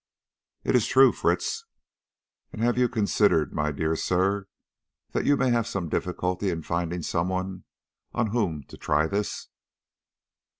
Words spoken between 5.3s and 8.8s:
may have some difficulty in finding some one on whom to